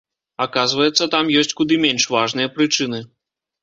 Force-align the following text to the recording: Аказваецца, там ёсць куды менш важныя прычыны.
Аказваецца, 0.45 1.09
там 1.17 1.31
ёсць 1.43 1.55
куды 1.61 1.81
менш 1.87 2.11
важныя 2.19 2.47
прычыны. 2.59 3.09